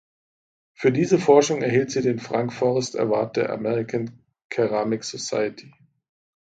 Für 0.73 0.91
diese 0.91 1.19
Forschung 1.19 1.61
erhielt 1.61 1.91
sie 1.91 2.01
den 2.01 2.17
Frank 2.17 2.53
Forrest 2.53 2.97
Award 2.97 3.37
der 3.37 3.51
American 3.53 4.19
Ceramic 4.51 5.03
Society. 5.03 5.75